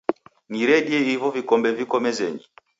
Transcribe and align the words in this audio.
Niredie 0.51 0.99
ivo 1.15 1.27
vikombe 1.37 1.69
viko 1.79 1.95
mezenyi. 2.05 2.43